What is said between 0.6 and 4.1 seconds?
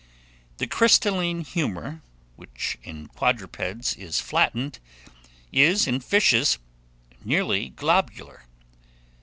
crystalline humour, which in quadrupeds